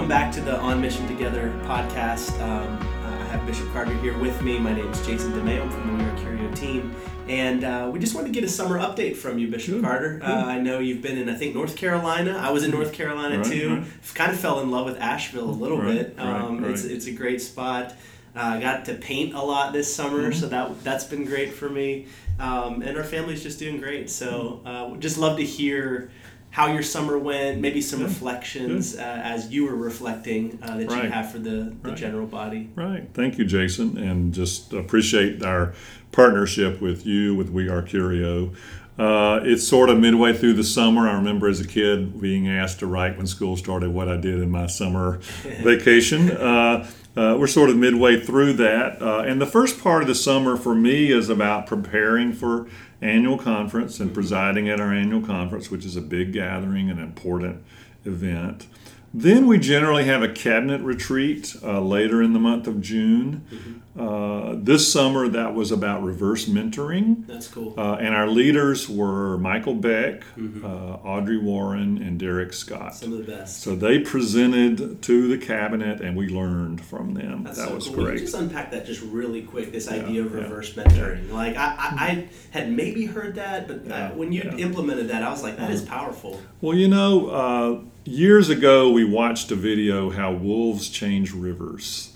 [0.00, 2.32] welcome back to the On Mission Together podcast.
[2.40, 4.58] Um, I have Bishop Carter here with me.
[4.58, 5.60] My name is Jason DeMeo.
[5.60, 6.96] I'm from the We Are Curio team.
[7.28, 10.18] And uh, we just wanted to get a summer update from you, Bishop Good, Carter.
[10.24, 12.38] Uh, I know you've been in, I think, North Carolina.
[12.38, 13.74] I was in North Carolina Right, too.
[13.76, 13.84] right.
[14.14, 16.18] Kind of fell in love with Asheville a little Right, bit.
[16.18, 17.92] Um, It's, it's a great spot.
[18.34, 20.40] Uh, I got to paint a lot this summer, Mm-hmm.
[20.40, 22.06] so that that's been great for me.
[22.38, 24.08] Um, and our family's just doing great.
[24.08, 26.10] So uh, just love to hear
[26.50, 30.90] how your summer went, maybe some Good, reflections uh, as you were reflecting uh, that
[30.90, 31.96] you have for the, the Right.
[31.96, 32.68] general body.
[32.74, 33.08] Right.
[33.14, 35.74] Thank you, Jason, and just appreciate our
[36.12, 38.52] partnership with you with We Are Curio.
[39.00, 41.08] Uh, it's sort of midway through the summer.
[41.08, 44.42] I remember as a kid being asked to write when school started what I did
[44.42, 45.20] in my summer
[45.62, 46.30] vacation.
[46.30, 46.86] Uh,
[47.16, 49.00] uh, we're sort of midway through that.
[49.00, 52.68] Uh, and the first part of the summer for me is about preparing for
[53.00, 57.64] annual conference and presiding at our annual conference, which is a big gathering, an important
[58.04, 58.66] event.
[59.12, 63.82] Then we generally have a cabinet retreat uh, later in the month of June.
[63.98, 67.26] Uh, this summer, that was about reverse mentoring.
[67.26, 67.74] That's cool.
[67.76, 70.22] Uh, and our leaders were Michael Beck,
[70.62, 72.94] uh, Audrey Warren, and Derek Scott.
[72.94, 73.62] Some of the best.
[73.62, 77.42] So they presented to the cabinet, and we learned from them.
[77.42, 78.04] That's that so was cool.
[78.04, 78.20] Great.
[78.20, 79.72] Just unpack that just really quick.
[79.72, 80.42] This idea of yeah.
[80.42, 81.30] reverse mentoring.
[81.32, 84.56] Like I, I, I had maybe heard that, but Yeah, uh, when you yeah.
[84.56, 86.40] implemented that, I was like, that is powerful.
[86.60, 92.12] Well, you know, uh, years ago we watched a video how wolves change rivers.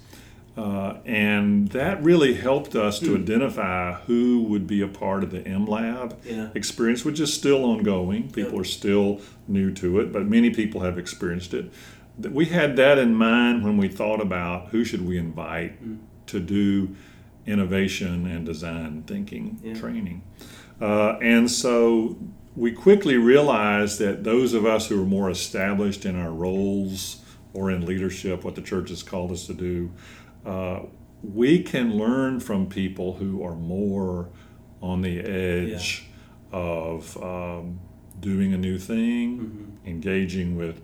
[0.56, 5.40] Uh, and that really helped us to identify who would be a part of the
[5.40, 6.50] MLab Yeah.
[6.54, 8.30] experience, which is still ongoing.
[8.30, 8.60] People Yeah.
[8.60, 11.72] are still new to it, but many people have experienced it.
[12.30, 15.94] We had that in mind when we thought about who should we invite Hmm.
[16.28, 16.90] to do
[17.48, 19.74] innovation and design thinking Yeah.
[19.74, 20.22] training.
[20.80, 22.16] Uh, and so
[22.56, 27.20] we quickly realized that those of us who are more established in our roles
[27.52, 29.90] or in leadership, what the church has called us to do,
[30.46, 30.80] uh,
[31.22, 34.28] we can learn from people who are more
[34.82, 36.06] on the edge
[36.52, 37.80] of um,
[38.20, 40.80] doing a new thing, engaging with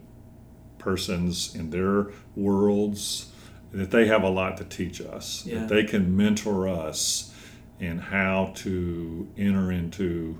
[0.78, 3.30] persons in their worlds,
[3.72, 5.60] that they have a lot to teach us, Yeah.
[5.60, 7.32] that they can mentor us
[7.78, 10.38] in how to enter into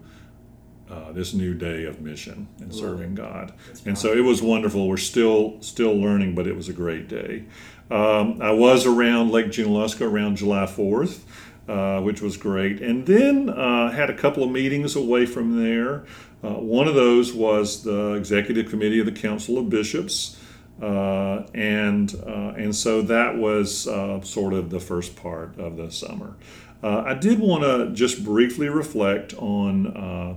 [0.90, 3.14] uh, this new day of mission and serving.
[3.14, 3.52] God.
[3.86, 4.88] And so it was wonderful.
[4.88, 7.44] We're still still learning, but it was a great day.
[7.90, 11.20] Um, I was around Lake Junaluska around July 4th,
[11.68, 12.80] uh, which was great.
[12.80, 16.04] And then uh, had a couple of meetings away from there.
[16.42, 20.36] Uh, one of those was the executive committee of the Council of Bishops.
[20.80, 25.90] Uh, and uh, and so that was uh, sort of the first part of the
[25.90, 26.36] summer.
[26.82, 30.34] Uh, I did want to just briefly reflect on uh,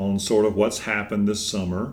[0.00, 1.92] on sort of what's happened this summer.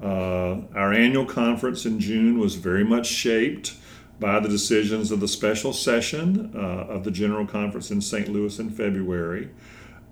[0.00, 3.74] Uh, our annual conference in June was very much shaped
[4.20, 8.28] by the decisions of the special session uh, of the General Conference in St.
[8.28, 9.50] Louis in February.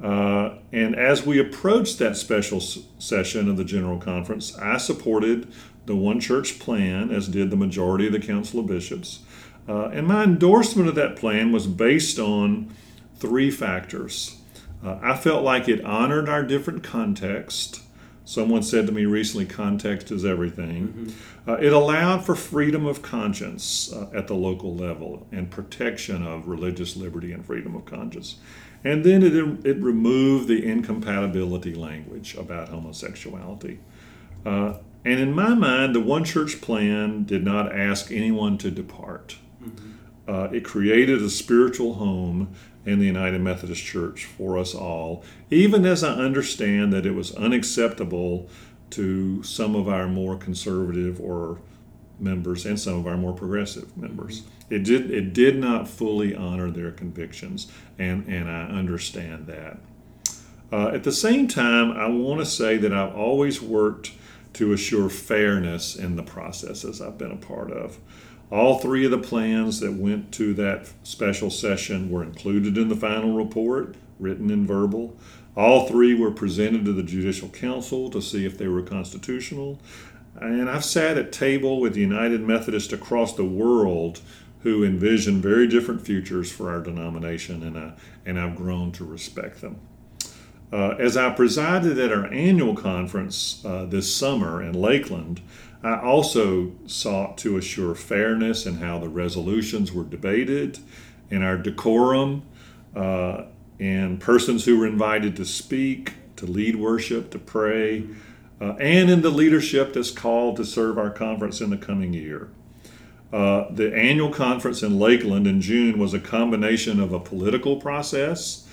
[0.03, 5.53] Uh, and as we approached that special s- session of the General Conference, I supported
[5.87, 9.21] the One Church plan, as did the majority of the Council of Bishops.
[9.69, 12.73] Uh, and my endorsement of that plan was based on
[13.19, 14.41] three factors.
[14.85, 17.83] Uh, I felt like it honored our different context.
[18.25, 21.15] Someone said to me recently, context is everything.
[21.47, 26.49] Uh, it allowed for freedom of conscience uh, at the local level and protection of
[26.49, 28.37] religious liberty and freedom of conscience.
[28.83, 33.79] And then it, it removed the incompatibility language about homosexuality.
[34.45, 39.37] Uh, and in my mind, the One Church plan did not ask anyone to depart.
[40.29, 42.55] Uh, it created a spiritual home
[42.85, 47.35] in the United Methodist Church for us all, even as I understand that it was
[47.35, 48.49] unacceptable
[48.91, 51.59] to some of our more conservative or
[52.19, 54.45] members and some of our more progressive members.
[54.71, 59.79] It did it did not fully honor their convictions, and, and I understand that.
[60.73, 64.13] Uh, at the same time, I want to say that I've always worked
[64.55, 67.99] to assure fairness in the processes I've been a part of.
[68.51, 72.97] All three of the plans that went to that special session were included in the
[72.97, 75.17] final report, written and verbal.
[75.57, 79.81] All three were presented to the Judicial Council to see if they were constitutional.
[80.41, 84.21] And I've sat at table with United Methodists across the world
[84.61, 87.93] who envision very different futures for our denomination, and, I,
[88.25, 89.81] and I've grown to respect them.
[90.73, 95.41] Uh, as I presided at our annual conference uh, this summer in Lakeland,
[95.83, 100.79] I also sought to assure fairness in how the resolutions were debated,
[101.31, 102.43] in our decorum,
[102.95, 103.45] uh,
[103.79, 108.05] in persons who were invited to speak, to lead worship, to pray,
[108.61, 112.49] uh, and in the leadership that's called to serve our conference in the coming year.
[113.33, 118.66] Uh, the annual conference in Lakeland in June was a combination of a political process,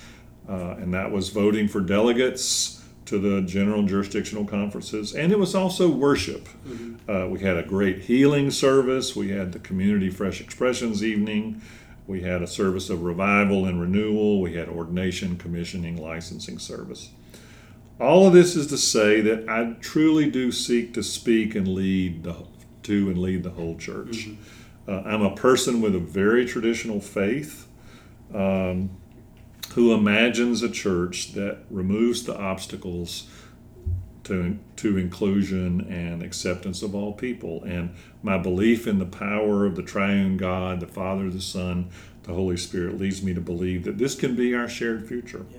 [0.48, 5.54] uh, and that was voting for delegates to the general jurisdictional conferences, and it was
[5.54, 6.48] also worship.
[6.66, 7.10] Mm-hmm.
[7.10, 11.60] Uh, we had a great healing service, we had the Community Fresh Expressions evening,
[12.06, 17.10] we had a service of revival and renewal, we had ordination, commissioning, licensing service.
[18.00, 22.24] All of this is to say that I truly do seek to speak and lead
[22.24, 22.36] the,
[22.84, 24.28] to and lead the whole church.
[24.28, 24.90] Mm-hmm.
[24.90, 27.66] Uh, I'm a person with a very traditional faith
[28.34, 28.90] um,
[29.74, 33.28] who imagines a church that removes the obstacles
[34.22, 37.62] to, to inclusion and acceptance of all people.
[37.64, 41.90] And my belief in the power of the triune God, the Father, the Son,
[42.22, 45.44] the Holy Spirit, leads me to believe that this can be our shared future.
[45.50, 45.58] Yeah.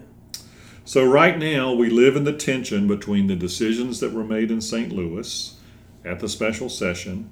[0.86, 4.62] So, right now, we live in the tension between the decisions that were made in
[4.62, 4.92] St.
[4.92, 5.56] Louis
[6.06, 7.30] at the special session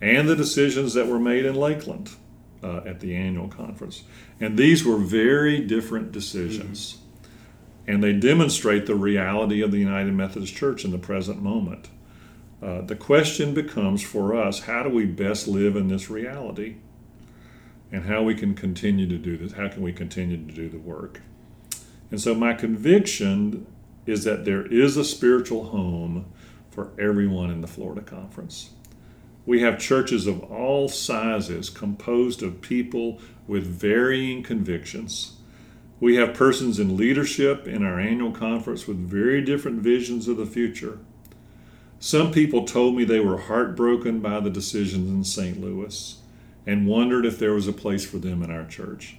[0.00, 2.10] and the decisions that were made in Lakeland
[2.62, 4.04] uh, at the annual conference.
[4.40, 6.94] And these were very different decisions.
[6.94, 7.90] Mm-hmm.
[7.90, 11.88] And they demonstrate the reality of the United Methodist Church in the present moment.
[12.62, 16.76] Uh, the question becomes for us how do we best live in this reality?
[17.90, 19.52] And how we can continue to do this?
[19.52, 21.20] How can we continue to do the work?
[22.10, 23.66] And so, my conviction
[24.06, 26.26] is that there is a spiritual home
[26.70, 28.70] for everyone in the Florida Conference.
[29.44, 35.36] We have churches of all sizes composed of people with varying convictions.
[35.98, 40.46] We have persons in leadership in our annual conference with very different visions of the
[40.46, 40.98] future.
[41.98, 45.60] Some people told me they were heartbroken by the decisions in St.
[45.60, 46.18] Louis
[46.66, 49.16] and wondered if there was a place for them in our church.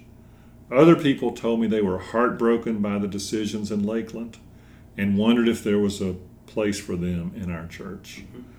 [0.70, 4.38] Other people told me they were heartbroken by the decisions in Lakeland
[4.96, 6.16] and wondered if there was a
[6.46, 8.24] place for them in our church.
[8.26, 8.53] Mm-hmm.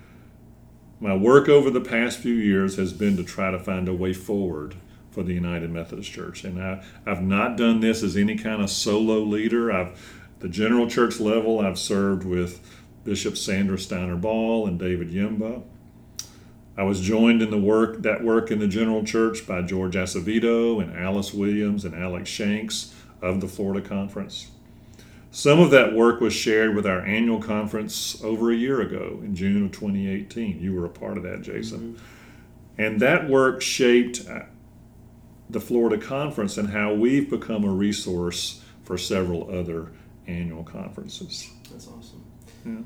[0.98, 4.14] My work over the past few years has been to try to find a way
[4.14, 4.76] forward
[5.10, 6.42] for the United Methodist Church.
[6.44, 9.70] And I, I've not done this as any kind of solo leader.
[9.70, 9.98] I've
[10.40, 12.60] the general church level, I've served with
[13.04, 15.62] Bishop Sandra Steiner Ball and David Yemba.
[16.76, 20.82] I was joined in the work that work in the general church by George Acevedo
[20.82, 24.50] and Alice Williams and Alex Shanks of the Florida Conference.
[25.36, 29.36] Some of that work was shared with our annual conference over a year ago in
[29.36, 30.58] June of 2018.
[30.62, 31.92] You were a part of that, Jason.
[31.92, 32.80] Mm-hmm.
[32.80, 34.44] And that work shaped uh,
[35.50, 39.92] the Florida Conference and how we've become a resource for several other
[40.26, 41.50] annual conferences.
[41.70, 42.24] That's awesome.
[42.64, 42.76] Yeah.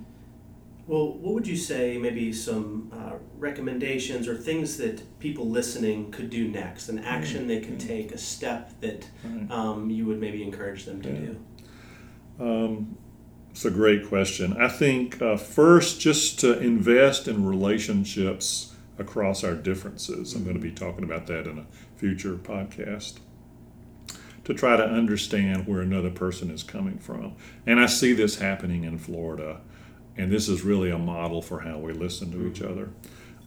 [0.88, 6.30] Well, what would you say, maybe some uh, recommendations or things that people listening could
[6.30, 9.06] do next, an action they can take, a step that
[9.50, 11.14] um, you would maybe encourage them to yeah.
[11.14, 11.44] do?
[12.40, 12.96] Um,
[13.50, 14.56] it's a great question.
[14.56, 20.34] I think uh, first, just to invest in relationships across our differences.
[20.34, 21.66] I'm going to be talking about that in a
[21.96, 23.18] future podcast
[24.44, 27.34] to try to understand where another person is coming from.
[27.66, 29.60] And I see this happening in Florida,
[30.16, 32.90] and this is really a model for how we listen to each other.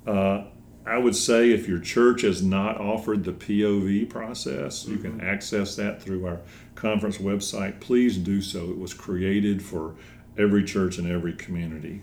[0.06, 0.45] Uh,
[0.85, 5.27] I would say if your church has not offered the POV process, you can mm-hmm.
[5.27, 6.41] access that through our
[6.75, 7.80] conference website.
[7.80, 8.69] Please do so.
[8.69, 9.95] It was created for
[10.37, 12.02] every church and every community.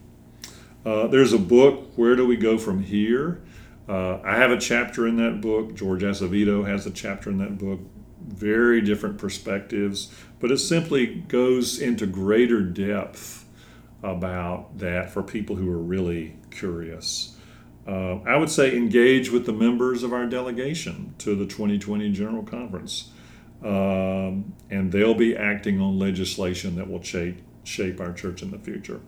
[0.84, 3.42] Uh, there's a book, Where Do We Go From Here?
[3.86, 5.74] Uh, I have a chapter in that book.
[5.74, 7.80] George Acevedo has a chapter in that book.
[8.26, 13.44] Very different perspectives, but it simply goes into greater depth
[14.02, 17.36] about that for people who are really curious.
[17.90, 22.44] Uh, I would say engage with the members of our delegation to the 2020 General
[22.44, 23.10] Conference.
[23.64, 28.58] Um, and they'll be acting on legislation that will shape, shape our church in the
[28.58, 29.00] future.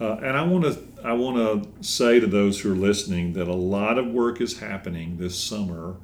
[0.00, 3.46] Uh, and I want to I want to say to those who are listening that
[3.46, 5.96] a lot of work is happening this summer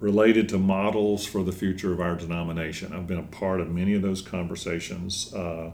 [0.00, 2.92] related to models for the future of our denomination.
[2.92, 5.34] I've been a part of many of those conversations.
[5.34, 5.72] Uh,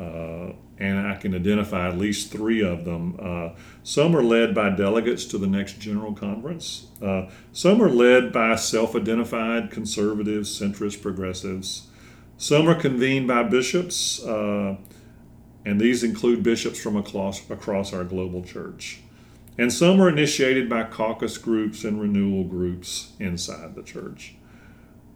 [0.00, 3.18] uh, and I can identify at least three of them.
[3.20, 3.50] Uh,
[3.82, 6.86] some are led by delegates to the next General Conference.
[7.02, 11.88] Uh, some are led by self identified conservatives, centrist progressives.
[12.38, 14.76] Some are convened by bishops, uh,
[15.66, 19.00] and these include bishops from across, across our global church.
[19.58, 24.36] And some are initiated by caucus groups and renewal groups inside the church.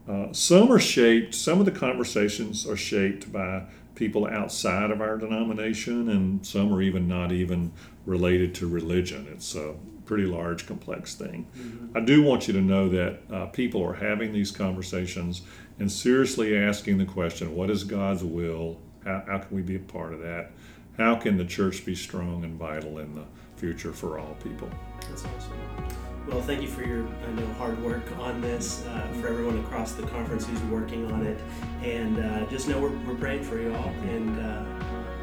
[0.07, 3.65] Uh, some are shaped, some of the conversations are shaped by
[3.95, 7.73] people outside of our denomination, and some are even not even
[8.07, 9.27] related to religion.
[9.31, 9.75] It's a
[10.05, 11.47] pretty large, complex thing.
[11.57, 11.97] Mm-hmm.
[11.97, 15.43] I do want you to know that uh, people are having these conversations
[15.79, 18.79] and seriously asking the question what is God's will?
[19.05, 20.51] How, how can we be a part of that?
[20.99, 23.25] How can the church be strong and vital in the
[23.57, 24.71] future for all people?
[25.01, 26.14] That's awesome.
[26.27, 29.93] Well, thank you for your, I know, hard work on this, uh, for everyone across
[29.93, 31.39] the conference who's working on it.
[31.83, 33.93] And uh, just know we're, we're praying for you all.
[34.09, 34.65] And uh,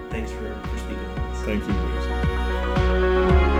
[0.09, 1.09] thanks for, for speaking.
[1.43, 3.50] Thank you.